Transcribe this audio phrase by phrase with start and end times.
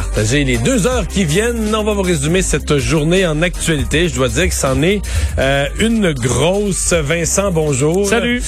[0.00, 1.74] partager les deux heures qui viennent.
[1.74, 4.08] On va vous résumer cette journée en actualité.
[4.10, 5.00] Je dois dire que c'en est
[5.38, 6.92] euh, une grosse.
[6.92, 8.06] Vincent, bonjour.
[8.06, 8.42] Salut.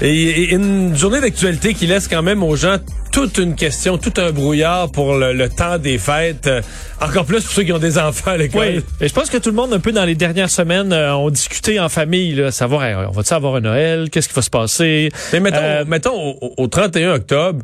[0.00, 2.78] Et, et une journée d'actualité qui laisse quand même aux gens
[3.12, 6.46] toute une question, tout un brouillard pour le, le temps des fêtes.
[6.46, 6.62] Euh,
[7.02, 8.76] encore plus pour ceux qui ont des enfants à l'école.
[8.76, 11.14] Oui, et je pense que tout le monde, un peu dans les dernières semaines, euh,
[11.14, 14.08] ont discuté en famille, là, savoir, on va-tu avoir un Noël?
[14.10, 15.10] Qu'est-ce qui va se passer?
[15.34, 17.60] Mais mettons, Euh, mettons au, au 31 octobre,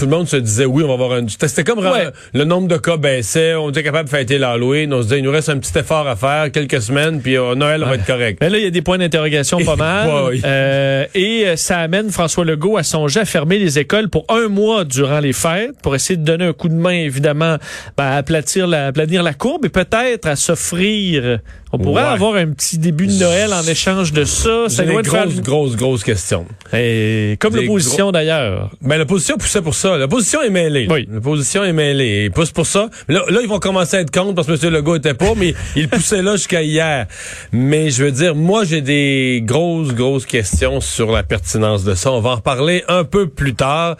[0.00, 1.26] tout le monde se disait oui, on va avoir un.
[1.28, 2.08] C'était comme Ouais.
[2.32, 5.24] le nombre de cas baissait, on était capable de fêter l'Halloween, on se disait il
[5.24, 8.38] nous reste un petit effort à faire, quelques semaines, puis euh, Noël va être correct.
[8.40, 10.08] Mais là, il y a des points d'interrogation pas mal.
[10.24, 10.40] Ouais.
[10.44, 14.48] Euh, et euh, ça amène François Legault à songer à fermer les écoles pour un
[14.48, 17.56] mois durant les fêtes, pour essayer de donner un coup de main, évidemment,
[17.96, 21.40] ben, à aplatir la, aplanir la courbe et peut-être à s'offrir.
[21.72, 22.08] On pourrait Ouais.
[22.08, 24.64] avoir un petit début de Noël en échange de ça.
[24.68, 25.26] C'est Ça une de faire...
[25.26, 26.44] grosse, grosse, grosse question.
[26.72, 28.70] Et comme l'opposition d'ailleurs.
[28.82, 29.96] Ben, l'opposition poussait pour ça.
[29.96, 30.88] L'opposition est mêlée.
[30.90, 31.06] Oui.
[31.08, 32.24] L'opposition est mêlée.
[32.24, 32.90] Ils poussent pour ça.
[33.06, 34.72] Là, là, ils vont commencer à être contre parce que M.
[34.72, 37.06] Legault était pas, mais il poussait là jusqu'à hier.
[37.52, 42.10] Mais je veux dire, moi, j'ai des grosses, grosses questions sur la pertinence de ça.
[42.10, 43.96] On va en reparler un peu plus tard.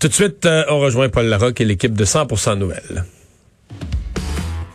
[0.00, 3.04] Tout de suite, euh, on rejoint Paul Larocque et l'équipe de 100% Nouvelles.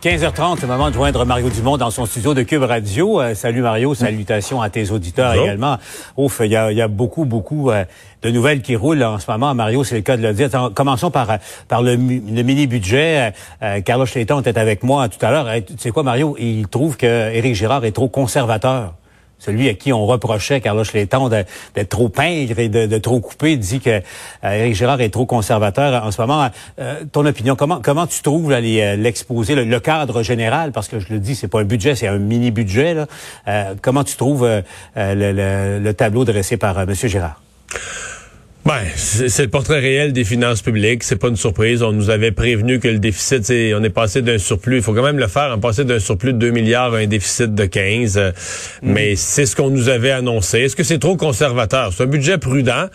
[0.02, 3.20] 15h30, c'est le moment de joindre Mario Dumont dans son studio de Cube Radio.
[3.20, 5.44] Euh, salut Mario, salutations à tes auditeurs Bonjour.
[5.44, 5.76] également.
[6.16, 7.84] Ouf, il y a, il y a beaucoup, beaucoup euh,
[8.22, 9.54] de nouvelles qui roulent en ce moment.
[9.54, 10.46] Mario, c'est le cas de le dire.
[10.46, 11.36] Attends, commençons par, euh,
[11.68, 13.34] par le, mini-budget.
[13.62, 15.48] Euh, Carlos Clayton était avec moi tout à l'heure.
[15.66, 16.34] Tu sais quoi, Mario?
[16.38, 18.94] Il trouve que Éric Girard est trop conservateur.
[19.40, 23.56] Celui à qui on reprochait, Carlos Letton, d'être trop pingre et de, de trop couper,
[23.56, 24.02] dit que euh,
[24.44, 26.48] Éric Girard est trop conservateur en ce moment.
[26.78, 31.00] Euh, ton opinion, comment comment tu trouves euh, l'exposé, le, le cadre général, parce que
[31.00, 32.94] je le dis, c'est pas un budget, c'est un mini-budget.
[32.94, 33.06] là.
[33.48, 34.60] Euh, comment tu trouves euh,
[34.96, 36.94] euh, le, le- le tableau dressé par euh, M.
[36.94, 37.40] Girard?
[38.66, 41.02] Ben, c'est le portrait réel des finances publiques.
[41.02, 41.82] C'est pas une surprise.
[41.82, 44.76] On nous avait prévenu que le déficit, c'est- on est passé d'un surplus.
[44.76, 45.50] Il faut quand même le faire.
[45.54, 48.18] On est passé d'un surplus de 2 milliards à un déficit de 15.
[48.18, 48.32] Euh,
[48.82, 50.60] Mais c'est ce qu'on nous avait annoncé.
[50.60, 51.92] Est-ce que c'est trop conservateur?
[51.96, 52.88] C'est un budget prudent.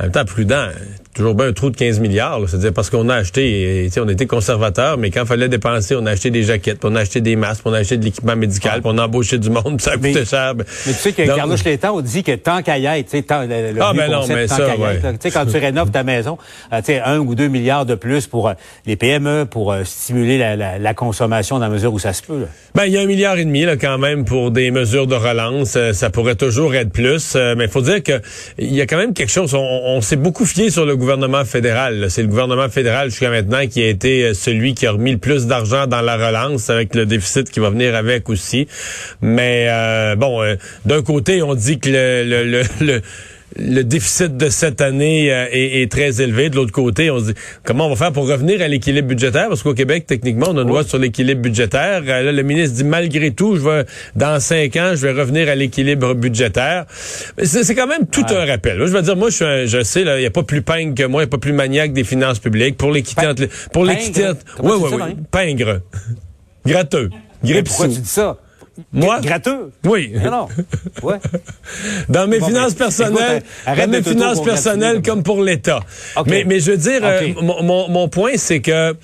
[0.00, 0.72] En même temps, prudent, hein,
[1.14, 2.40] toujours bien un trou de 15 milliards.
[2.48, 6.06] C'est-à-dire parce qu'on a acheté, et, on était conservateur, mais quand il fallait dépenser, on
[6.06, 8.04] a acheté des jaquettes, puis on a acheté des masques, puis on a acheté de
[8.04, 10.54] l'équipement médical, puis on a embauché du monde, puis ça a Mais- coûté cher.
[10.54, 13.22] Ben, Mais tu sais que Carlos Letton dit que tant qu'à y être, tu sais,
[13.22, 15.00] tant, le, le Ah, ben non, mais tant ça, ouais.
[15.02, 15.12] là.
[15.32, 16.38] Quand tu rénoves ta maison,
[16.72, 18.54] euh, tu sais, un ou deux milliards de plus pour euh,
[18.86, 22.22] les PME, pour euh, stimuler la, la- la consommation dans la mesure où ça se
[22.22, 22.40] peut.
[22.40, 22.46] là.
[22.74, 25.14] Ben, il y a un milliard et demi là quand même pour des mesures de
[25.14, 25.74] relance.
[25.76, 28.20] Euh, ça pourrait toujours être plus, mais il faut dire que
[28.58, 29.54] il y a quand même quelque chose.
[29.54, 32.06] On, on s'est beaucoup fié sur le gouvernement fédéral.
[32.10, 35.18] C'est le gouvernement fédéral jusqu'à maintenant qui a été euh, celui qui a remis le
[35.18, 38.68] plus d'argent dans la relance, avec le déficit qui va venir avec aussi.
[39.20, 40.54] Mais euh, bon, euh,
[40.84, 43.00] d'un côté, on dit que le
[43.56, 46.48] le déficit de cette année euh, est, est très élevé.
[46.50, 49.48] De l'autre côté, on se dit comment on va faire pour revenir à l'équilibre budgétaire?
[49.48, 52.02] Parce qu'au Québec, techniquement, on a une loi sur l'équilibre budgétaire.
[52.06, 53.84] Euh, Là, le ministre dit malgré tout, je vais
[54.16, 56.86] dans cinq ans, je vais revenir à l'équilibre budgétaire.
[57.42, 58.78] C'est quand même tout un rappel.
[58.78, 60.62] Là, je veux dire, moi, je, suis un- je sais, il n'y a pas plus
[60.62, 63.42] pingre que moi, il n'y a pas plus maniaque des finances publiques pour l'équité entre
[63.42, 64.28] les, pour l'équité.
[64.62, 65.16] Oui, oui, oui.
[65.30, 65.80] Pingre.
[66.66, 67.10] Gratteux.
[67.44, 68.36] Grippe pourquoi tu dis ça?
[68.92, 69.20] Moi?
[69.20, 69.70] Gratteux?
[69.84, 70.12] Oui.
[70.14, 70.48] Mais non.
[71.02, 71.16] Ouais.
[72.08, 75.80] Dans mes Bon, finances ben, personnelles, écoute, dans mes finances personnelles comme pour l'État.
[76.26, 78.94] Mais, mais je veux dire, euh, mon, mon, point, c'est que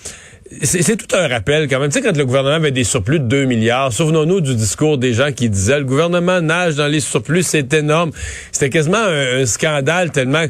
[0.62, 1.90] c'est c'est tout un rappel quand même.
[1.90, 5.12] Tu sais, quand le gouvernement avait des surplus de 2 milliards, souvenons-nous du discours des
[5.12, 8.12] gens qui disaient le gouvernement nage dans les surplus, c'est énorme.
[8.52, 10.44] C'était quasiment un, un scandale tellement...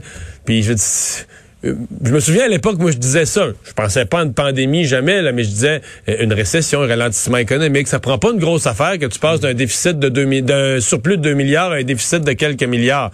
[0.44, 1.24] Puis je dis...
[1.64, 1.74] euh,
[2.04, 3.46] Je me souviens à l'époque, moi, je disais ça.
[3.64, 6.86] Je pensais pas à une pandémie, jamais, là, mais je disais euh, une récession, un
[6.86, 7.88] ralentissement économique.
[7.88, 10.80] Ça prend pas une grosse affaire que tu passes d'un déficit de 2 mi- d'un
[10.80, 13.10] surplus de 2 milliards à un déficit de quelques milliards.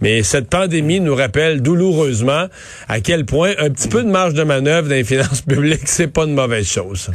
[0.00, 2.46] Mais cette pandémie nous rappelle douloureusement
[2.88, 6.06] à quel point un petit peu de marge de manœuvre dans les finances publiques, c'est
[6.08, 7.10] pas une mauvaise chose.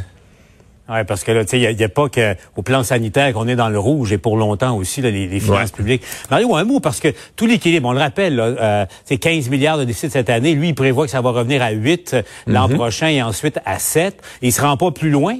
[0.86, 3.56] Oui, parce que là, tu sais, il n'y a, pas qu'au plan sanitaire qu'on est
[3.56, 6.02] dans le rouge et pour longtemps aussi, là, les, finances publiques.
[6.30, 9.84] Mario, un mot, parce que tout l'équilibre, on le rappelle, euh, c'est 15 milliards de
[9.84, 10.54] déficit cette année.
[10.54, 12.74] Lui, il prévoit que ça va revenir à 8 euh, l'an mhm.
[12.74, 14.22] prochain et ensuite à 7.
[14.42, 15.38] Il se rend pas plus loin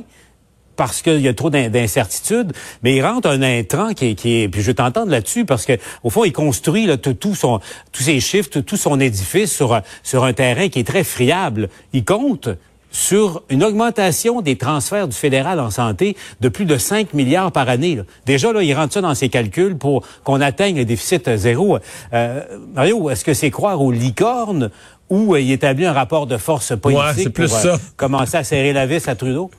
[0.77, 2.53] parce qu'il y a trop d'incertitudes,
[2.83, 5.67] mais il rentre un intrant qui est, qui est puis je vais t'entendre là-dessus parce
[5.67, 7.61] que au fond il construit là, tout, son
[7.93, 11.69] tous ses chiffres, tout, son édifice sur sur un terrain qui est très friable.
[11.93, 12.49] Il compte
[12.95, 17.69] sur une augmentation des transferts du fédéral en santé de plus de 5 milliards par
[17.69, 18.01] année.
[18.25, 21.79] Déjà, là, il rentre ça dans ses calculs pour qu'on atteigne le déficit zéro.
[22.13, 22.41] Euh,
[22.73, 24.71] Mario, est-ce que c'est croire aux licornes
[25.11, 28.87] ou il établit un rapport de force politique plus pour euh, commencer à serrer la
[28.87, 29.51] vis à Trudeau?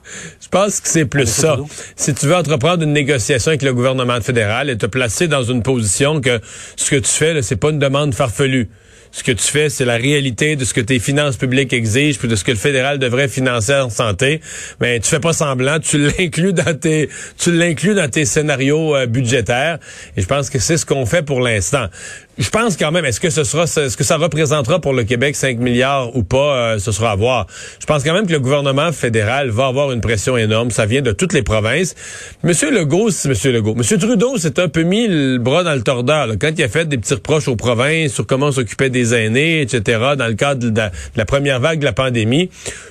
[0.42, 1.58] Je pense que c'est plus ça.
[1.98, 5.62] Si tu veux entreprendre une négociation avec le gouvernement fédéral et te placer dans une
[5.62, 6.40] position que
[6.78, 8.70] ce que tu fais, c'est pas une demande farfelue
[9.16, 12.28] ce que tu fais, c'est la réalité de ce que tes finances publiques exigent, puis
[12.28, 14.42] de ce que le fédéral devrait financer en santé.
[14.82, 19.06] Mais tu fais pas semblant, tu l'inclus dans tes, tu l'inclus dans tes scénarios euh,
[19.06, 19.80] budgétaires.
[20.18, 21.88] Et je pense que c'est ce qu'on fait pour l'instant
[22.38, 25.36] je pense quand même, est-ce que ce sera, ce que ça représentera pour le Québec
[25.36, 27.48] 5 milliards ou pas, euh, ce sera à voir.
[27.80, 30.70] Je pense quand même que le gouvernement fédéral va avoir une pression énorme.
[30.72, 31.96] Ça vient de toutes les provinces.
[32.44, 33.76] Monsieur Legault, Monsieur Legault.
[33.76, 36.86] Monsieur Trudeau s'est un peu mis le bras dans le tordeur quand il a fait
[36.86, 40.00] des petits reproches aux provinces sur comment on s'occupait des aînés, etc.
[40.18, 40.82] Dans le cadre de
[41.16, 42.50] la, première vague de la pandémie,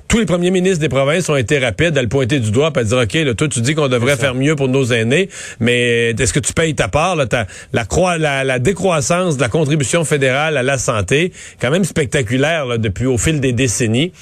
[0.08, 2.82] tous les premiers ministres des provinces ont été rapides à le pointer du doigt, à
[2.84, 5.28] dire ok, là, toi tu dis qu'on devrait faire mieux pour nos aînés,
[5.60, 7.26] mais est-ce que tu payes ta part là,
[7.72, 12.78] la, croix, la, la décroissance de la contribution fédérale à la santé, quand même spectaculaire
[12.78, 14.12] depuis au fil des décennies.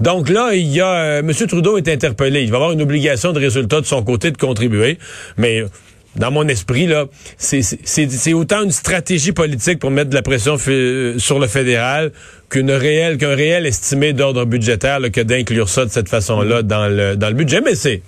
[0.00, 1.32] Donc là, il y a euh, M.
[1.32, 2.42] Trudeau est interpellé.
[2.42, 4.98] Il va avoir une obligation de résultat de son côté de contribuer,
[5.36, 5.64] mais
[6.16, 7.06] dans mon esprit, là,
[7.38, 12.12] c'est autant une stratégie politique pour mettre de la pression euh, sur le fédéral
[12.50, 17.16] qu'une réelle, qu'un réel estimé d'ordre budgétaire que d'inclure ça de cette façon-là dans le,
[17.16, 17.62] dans le budget.
[17.62, 18.02] Mais c'est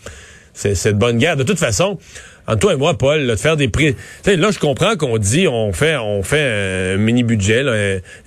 [0.55, 1.37] c'est de bonne guerre.
[1.37, 1.99] De toute façon,
[2.47, 3.97] entre toi et moi, Paul, de faire des prix.
[4.27, 7.63] Là, je comprends qu'on dit on fait on fait un mini budget,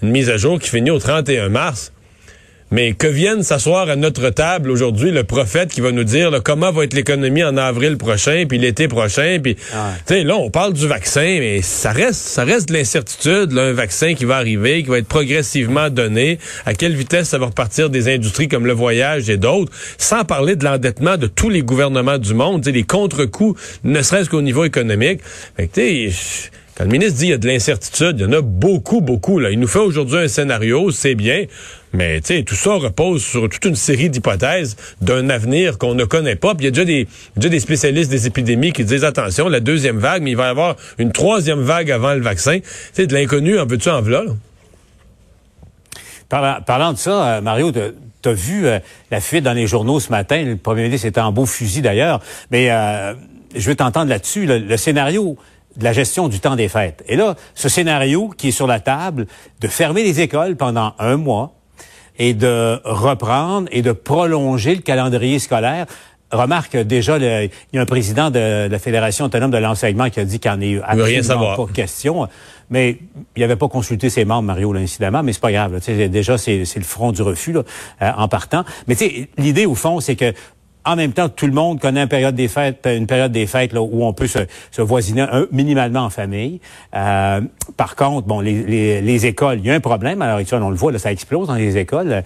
[0.02, 1.92] une mise à jour qui finit au 31 mars.
[2.70, 6.72] Mais que vienne s'asseoir à notre table aujourd'hui le prophète qui va nous dire comment
[6.72, 10.88] va être l'économie en avril prochain, puis l'été prochain, puis ah là on parle du
[10.88, 14.98] vaccin, mais ça reste ça reste de l'incertitude, un vaccin qui va arriver, qui va
[14.98, 19.38] être progressivement donné, à quelle vitesse ça va repartir des industries comme le voyage et
[19.38, 24.30] d'autres, sans parler de l'endettement de tous les gouvernements du monde, les contre-coups, ne serait-ce
[24.30, 25.22] qu'au niveau économique.
[25.56, 26.10] Fait que,
[26.78, 29.40] quand le ministre dit qu'il y a de l'incertitude, il y en a beaucoup, beaucoup.
[29.40, 29.50] Là.
[29.50, 31.46] Il nous fait aujourd'hui un scénario, c'est bien,
[31.94, 36.54] mais tout ça repose sur toute une série d'hypothèses d'un avenir qu'on ne connaît pas.
[36.54, 39.60] Puis il y a déjà des, déjà des spécialistes des épidémies qui disent attention, la
[39.60, 42.60] deuxième vague, mais il va y avoir une troisième vague avant le vaccin.
[42.94, 44.24] C'est de l'inconnu, en veux-tu en voilà?
[46.30, 48.80] Parlant, de ça, euh, Mario, tu as vu euh,
[49.12, 50.44] la fuite dans les journaux ce matin.
[50.44, 52.20] Le premier ministre était en beau fusil d'ailleurs.
[52.52, 53.14] Mais euh,
[53.56, 54.46] je veux t'entendre là-dessus.
[54.46, 55.38] le scénario
[55.78, 57.04] de la gestion du temps des fêtes.
[57.08, 59.28] Et là, ce scénario qui est sur la table
[59.62, 61.54] de fermer les écoles pendant un mois
[62.18, 65.86] et de reprendre et de prolonger le calendrier scolaire.
[66.32, 70.26] Remarque déjà, il y a un président de la Fédération autonome de l'enseignement qui a
[70.26, 72.28] dit qu'il en est absolument pas question.
[72.70, 73.00] Mais
[73.38, 75.80] il n'avait pas consulté ses membres, Mario, là, incidemment, mais c'est pas grave.
[76.10, 77.64] déjà, c'est le front du refus là,
[78.02, 78.66] euh, en partant.
[78.88, 78.96] Mais
[79.38, 80.34] l'idée, au fond, c'est que
[80.88, 83.74] en même temps, tout le monde connaît une période des fêtes, une période des fêtes
[83.74, 84.40] là, où on peut se,
[84.72, 86.62] se voisiner un, minimalement en famille.
[86.96, 87.42] Euh,
[87.76, 90.22] par contre, bon, les, les, les, écoles, il y a un problème.
[90.22, 92.24] Alors, on le voit, là, ça explose dans les écoles.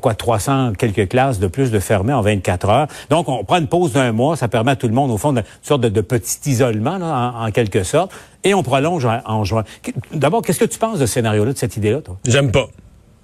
[0.00, 2.86] Quoi, 300 quelques classes de plus de fermées en 24 heures.
[3.08, 4.36] Donc, on prend une pause d'un mois.
[4.36, 7.82] Ça permet à tout le monde, au fond, une sorte de, petit isolement, en, quelque
[7.82, 8.12] sorte.
[8.44, 9.64] Et on prolonge en, en juin.
[10.12, 12.18] D'abord, qu'est-ce que tu penses de ce scénario-là, de cette idée-là, toi?
[12.26, 12.68] J'aime pas.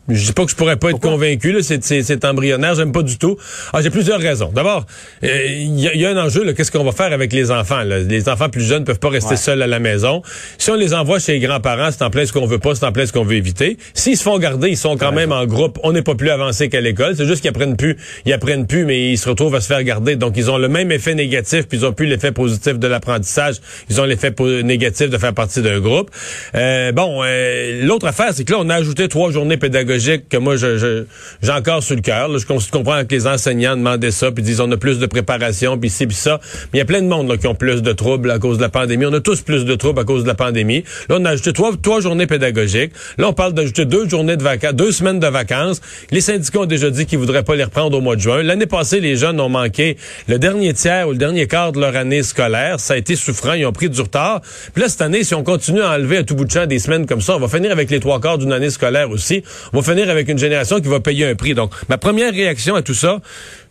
[0.08, 3.02] Je dis pas que je pourrais pas être convaincu, là, c'est, c'est, embryonnaire, j'aime pas
[3.02, 3.36] du tout.
[3.74, 4.50] Ah, j'ai plusieurs raisons.
[4.54, 4.86] D'abord,
[5.22, 7.82] il euh, y, a un enjeu, là, qu'est-ce qu'on va faire avec les enfants?
[7.82, 7.98] Là?
[7.98, 10.22] Les enfants plus jeunes peuvent pas rester seuls à la maison.
[10.56, 12.86] Si on les envoie chez les grands-parents, c'est en plein ce qu'on veut pas, c'est
[12.86, 13.76] en plein ce qu'on veut éviter.
[13.92, 15.78] S'ils se font garder, ils sont quand même en groupe.
[15.82, 17.14] On n'est pas plus avancé qu'à l'école.
[17.14, 19.82] C'est juste qu'ils apprennent plus, ils apprennent plus, mais ils se retrouvent à se faire
[19.82, 20.16] garder.
[20.16, 23.56] Donc, ils ont le même effet négatif, puis ils ont plus l'effet positif de l'apprentissage.
[23.90, 26.10] Ils ont l'effet négatif de faire partie d'un groupe.
[26.54, 30.36] Euh, bon, euh, l'autre affaire, c'est que là, on a ajouté trois journées pédagogiques que
[30.36, 31.04] moi, je
[31.42, 32.30] j'ai encore sur le cœur.
[32.38, 35.90] Je comprends que les enseignants demandaient ça, puis disent on a plus de préparation, puis
[35.90, 36.40] ci, puis ça.
[36.72, 38.62] Mais il y a plein de monde qui ont plus de troubles à cause de
[38.62, 39.06] la pandémie.
[39.06, 40.84] On a tous plus de troubles à cause de la pandémie.
[41.08, 42.92] Là, on a ajouté trois, trois journées pédagogiques.
[43.18, 45.80] Là, on parle d'ajouter deux journées de vacances, deux semaines de vacances.
[46.10, 48.42] Les syndicats ont déjà dit qu'ils voudraient pas les reprendre au mois de juin.
[48.42, 49.96] L'année passée, les jeunes ont manqué
[50.28, 52.80] le dernier tiers ou le dernier quart de leur année scolaire.
[52.80, 53.54] Ça a été souffrant.
[53.54, 54.40] Ils ont pris du retard.
[54.72, 56.78] Puis là, cette année, si on continue à enlever à tout bout de champ des
[56.78, 59.42] semaines comme ça, on va finir avec les trois quarts d'une année scolaire aussi.
[59.88, 61.54] Finir avec une génération qui va payer un prix.
[61.54, 63.20] Donc, ma première réaction à tout ça,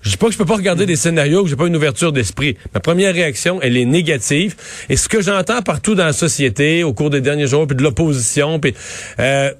[0.01, 2.11] je dis pas que je peux pas regarder des scénarios, que j'ai pas une ouverture
[2.11, 2.57] d'esprit.
[2.73, 4.55] Ma première réaction, elle est négative.
[4.89, 7.83] Et ce que j'entends partout dans la société au cours des derniers jours, puis de
[7.83, 8.73] l'opposition, puis
[9.19, 9.51] euh,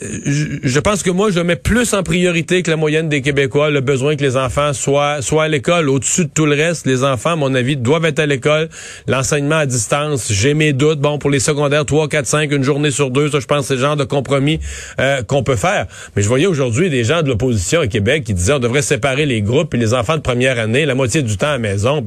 [0.00, 3.80] je pense que moi, je mets plus en priorité que la moyenne des Québécois le
[3.80, 5.88] besoin que les enfants soient, soient à l'école.
[5.88, 8.68] Au-dessus de tout le reste, les enfants, à mon avis, doivent être à l'école.
[9.06, 11.00] L'enseignement à distance, j'ai mes doutes.
[11.00, 13.74] Bon, pour les secondaires, 3, 4, 5, une journée sur deux, ça, je pense c'est
[13.74, 14.60] le genre de compromis
[14.98, 15.86] euh, qu'on peut faire.
[16.16, 19.26] Mais je voyais aujourd'hui des gens de l'opposition à Québec qui disaient on devrait séparer
[19.26, 22.04] les groupes et les enfants de première année, la moitié du temps à la maison.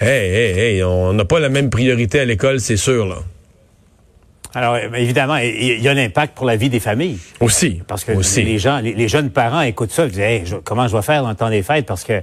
[0.00, 3.16] Hey, hey, hey, on n'a pas la même priorité à l'école, c'est sûr, là.
[4.54, 7.18] Alors, évidemment, il y a l'impact pour la vie des familles.
[7.40, 7.82] Aussi.
[7.86, 8.42] Parce que aussi.
[8.42, 11.30] les gens, les, jeunes parents écoutent ça, ils disent hey, comment je vais faire dans
[11.30, 11.86] le temps des fêtes?
[11.86, 12.20] Parce que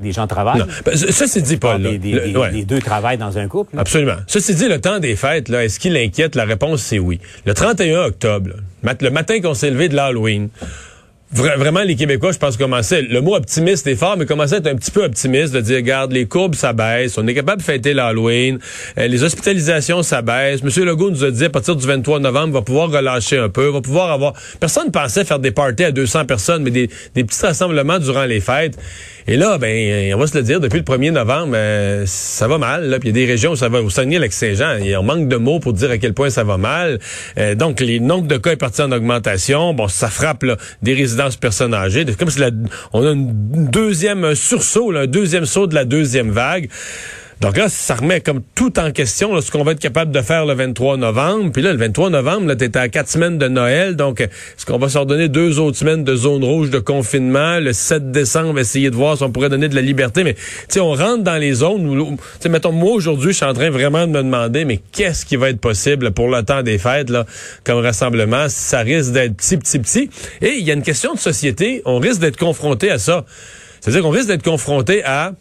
[0.00, 0.62] les gens travaillent.
[0.84, 1.82] Ben, ça, c'est dit, Paul.
[1.82, 3.78] Les, les, deux travaillent dans un couple.
[3.78, 4.16] Absolument.
[4.26, 6.34] Ça, c'est dit, le temps des fêtes, là, est-ce qu'il inquiète?
[6.34, 7.20] La réponse, c'est oui.
[7.44, 8.50] Le 31 octobre,
[8.82, 10.50] le matin qu'on s'est levé de l'Halloween,
[11.32, 14.66] vraiment, les Québécois, je pense, commençaient, le mot optimiste est fort, mais commençaient à être
[14.66, 17.66] un petit peu optimiste, de dire, regarde, les courbes, ça baisse, on est capable de
[17.66, 18.58] fêter l'Halloween,
[18.98, 20.62] euh, les hospitalisations, ça baisse.
[20.62, 23.68] Monsieur Legault nous a dit, à partir du 23 novembre, va pouvoir relâcher un peu,
[23.68, 24.32] va pouvoir avoir...
[24.60, 28.24] Personne ne pensait faire des parties à 200 personnes, mais des, des petits rassemblements durant
[28.24, 28.78] les fêtes.
[29.30, 32.56] Et là, ben, on va se le dire, depuis le 1er novembre, euh, ça va
[32.56, 32.88] mal.
[32.88, 32.98] Là.
[32.98, 35.02] Puis il y a des régions où ça va, au Saguenay-Lac-Saint-Jean, il y a un
[35.02, 36.98] manque de mots pour dire à quel point ça va mal.
[37.36, 39.74] Euh, donc, les nombres de cas est parti en augmentation.
[39.74, 42.04] Bon, ça frappe là, des résidences personnes âgées.
[42.06, 42.50] C'est comme si la,
[42.92, 46.68] on a une deuxième sursaut, là, un deuxième saut de la deuxième vague.
[47.40, 50.20] Donc là, ça remet comme tout en question là, ce qu'on va être capable de
[50.22, 51.52] faire le 23 novembre.
[51.52, 53.94] Puis là, le 23 novembre, t'es à quatre semaines de Noël.
[53.94, 57.60] Donc, est-ce qu'on va s'ordonner deux autres semaines de zone rouge de confinement?
[57.60, 60.24] Le 7 décembre, essayer de voir si on pourrait donner de la liberté.
[60.24, 60.34] Mais,
[60.68, 63.70] tu on rentre dans les zones où, tu mettons, moi, aujourd'hui, je suis en train
[63.70, 67.10] vraiment de me demander, mais qu'est-ce qui va être possible pour le temps des fêtes,
[67.10, 67.24] là,
[67.62, 68.46] comme rassemblement?
[68.48, 70.10] Ça risque d'être petit, petit, petit.
[70.42, 71.82] Et il y a une question de société.
[71.84, 73.24] On risque d'être confronté à ça.
[73.80, 75.34] C'est-à-dire qu'on risque d'être confronté à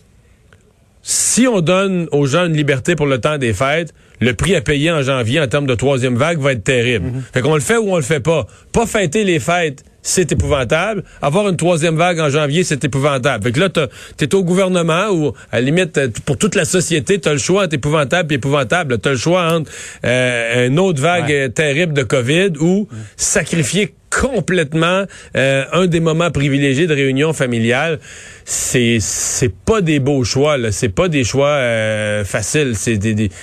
[1.09, 4.61] si on donne aux gens une liberté pour le temps des fêtes, le prix à
[4.61, 7.05] payer en janvier en termes de troisième vague va être terrible.
[7.05, 7.23] Mhm.
[7.33, 8.45] Fait qu'on le fait ou on le fait pas.
[8.73, 11.05] Pas fêter les fêtes, c'est épouvantable.
[11.21, 13.41] Avoir une troisième vague en janvier, c'est épouvantable.
[13.41, 13.69] Fait que là,
[14.17, 17.75] t'es au gouvernement ou, à la limite, pour toute la société, t'as le choix entre
[17.75, 18.97] épouvantable et épouvantable.
[18.99, 19.71] T'as le choix entre
[20.03, 25.03] euh, une autre vague terrible de COVID ou sacrifier complètement
[25.35, 27.99] euh, un des moments privilégiés de réunion familiale.
[28.45, 32.99] C'est c'est pas des beaux choix là, c'est pas des choix euh, faciles, c'est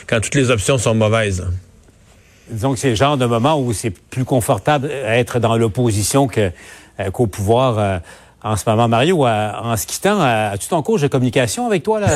[0.07, 1.47] quand toutes les options sont mauvaises.
[2.51, 6.51] Disons que c'est le genre de moment où c'est plus confortable d'être dans l'opposition euh,
[7.11, 8.01] qu'au pouvoir
[8.45, 8.89] en ce moment.
[8.89, 12.09] Mario, en se quittant, as-tu ton cours de communication avec toi là,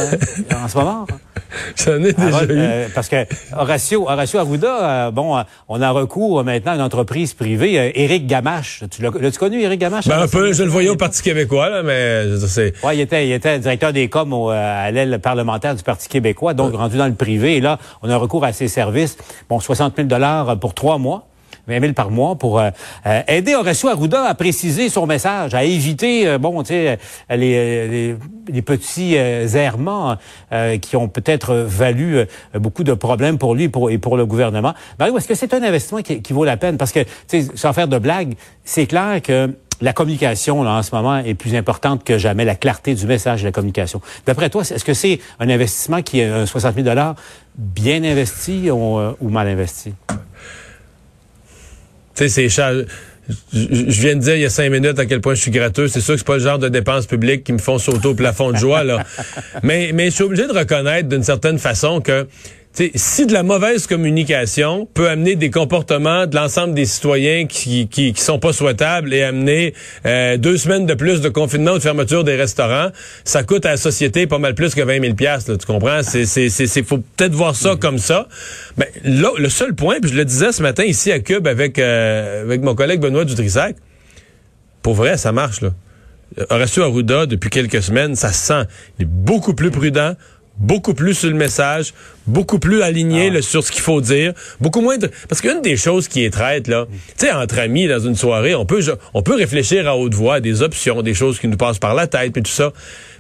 [0.62, 1.06] en ce moment?
[1.76, 2.49] J'en ai déjà eu.
[2.50, 6.82] Euh, parce que Horacio, Horacio Arruda, euh, bon, euh, on a recours maintenant à une
[6.82, 8.85] entreprise privée, Éric Gamache.
[8.90, 10.08] Tu l'as-tu connu, Éric Gamache?
[10.08, 12.75] Ben, un peu, je le voyais au Parti québécois, là, mais c'est...
[12.85, 16.75] Ouais, il était, il était directeur des coms à l'aile parlementaire du Parti québécois, donc
[16.75, 17.56] rendu dans le privé.
[17.56, 19.16] Et là, on a recours à ses services.
[19.49, 20.08] Bon, 60 000
[20.61, 21.27] pour trois mois.
[21.69, 22.71] 20 000 par mois pour euh,
[23.07, 26.99] euh, aider Horacio Arruda à préciser son message, à éviter, euh, bon, sais,
[27.31, 28.17] les,
[28.65, 30.17] petits errements
[30.83, 34.75] qui ont peut-être valu beaucoup de problèmes pour lui et pour, et le gouvernement.
[34.99, 36.77] Mario, est-ce que c'est un investissement qui, vaut la peine?
[36.77, 37.01] Parce que,
[37.55, 38.35] sans faire de blague,
[38.65, 42.95] c'est clair que la communication, en ce moment, est plus importante que jamais, la clarté
[42.95, 44.01] du message de la communication.
[44.27, 46.97] D'après toi, est-ce que c'est un investissement qui est un 60 000
[47.57, 49.95] bien investi ou mal investi?
[52.19, 52.85] Tu sais, c'est
[53.53, 55.87] je viens de dire il y a cinq minutes à quel point je suis gratteux.
[55.87, 58.15] C'est sûr que c'est pas le genre de dépenses publiques qui me font sauter au
[58.15, 59.05] plafond de joie, là.
[59.63, 62.27] mais, mais je suis obligé de reconnaître d'une certaine façon que
[62.73, 68.13] si de la mauvaise communication peut amener des comportements de l'ensemble des citoyens qui, qui,
[68.13, 69.75] qui, sont pas souhaitables et amener
[70.07, 72.91] euh, deux semaines de plus de confinement ou de fermeture des restaurants,
[73.25, 76.03] ça coûte à la société pas mal plus que 20 000 piastres, tu comprends?
[76.03, 77.79] C'est, c'est, c'est, faut peut-être voir ça mm-hmm.
[77.79, 78.29] comme ça.
[78.77, 81.79] Mais là, le seul point, puis je le disais ce matin ici à Cube avec,
[81.79, 83.77] euh, avec mon collègue Benoît Dutrissac,
[84.83, 85.71] pour vrai, ça marche, là.
[86.51, 88.63] Horacio Arruda, depuis quelques semaines, ça se sent.
[88.99, 90.15] Il est beaucoup plus prudent,
[90.59, 91.95] beaucoup plus sur le message,
[92.27, 95.11] beaucoup plus aligné ah sur ce qu'il faut dire, beaucoup moins de...
[95.29, 96.87] Parce qu'une des choses qui est traite, là,
[97.19, 98.81] tu sais, entre amis, dans une soirée, on peut,
[99.15, 101.95] on peut réfléchir à haute voix à des options, des choses qui nous passent par
[101.95, 102.73] la tête, puis tout ça.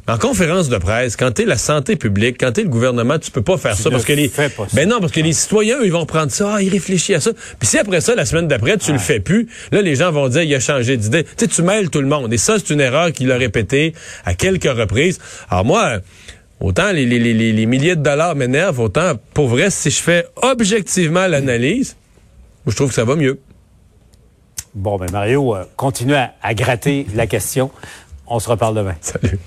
[0.06, 3.30] Mais en conférence de presse, quand t'es la santé publique, quand t'es le gouvernement, tu
[3.30, 4.32] peux pas faire ça parce que les,
[4.72, 7.32] ben non, parce que les citoyens, ils vont prendre ça, ah, ils réfléchissent à ça.
[7.58, 10.28] Puis si après ça, la semaine d'après, tu le fais plus, là, les gens vont
[10.28, 11.24] dire, il a changé d'idée.
[11.24, 12.32] Tu sais, tu mêles tout le monde.
[12.32, 13.92] Et ça, c'est une erreur qu'il a répétée
[14.24, 15.18] à quelques reprises.
[15.50, 15.98] Alors moi,
[16.60, 20.26] Autant les, les, les, les milliers de dollars m'énervent, autant pour vrai, si je fais
[20.42, 21.96] objectivement l'analyse,
[22.66, 23.40] je trouve que ça va mieux.
[24.74, 27.70] Bon, ben Mario, euh, continue à, à gratter la question.
[28.26, 28.96] On se reparle demain.
[29.00, 29.38] Salut.